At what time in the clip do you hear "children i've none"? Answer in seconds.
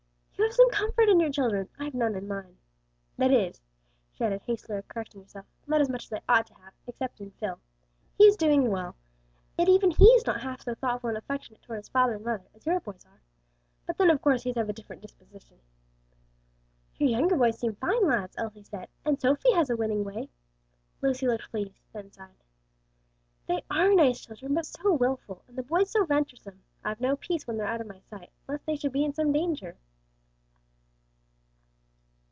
1.31-2.13